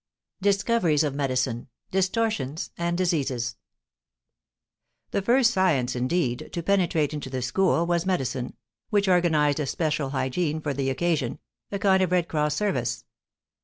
=Discoveries 0.41 1.03
of 1.03 1.13
medicine: 1.13 1.67
distortions 1.91 2.71
and 2.75 2.97
diseases=. 2.97 3.57
The 5.11 5.21
first 5.21 5.51
science, 5.51 5.95
indeed, 5.95 6.49
to 6.53 6.63
penetrate 6.63 7.13
into 7.13 7.29
the 7.29 7.43
school 7.43 7.85
was 7.85 8.03
medicine, 8.07 8.55
which 8.89 9.07
organized 9.07 9.59
a 9.59 9.67
special 9.67 10.09
hygiene 10.09 10.59
for 10.59 10.73
the 10.73 10.89
occasion, 10.89 11.37
a 11.71 11.77
kind 11.77 12.01
of 12.01 12.11
Red 12.11 12.27
Cross 12.27 12.55
service. 12.55 13.05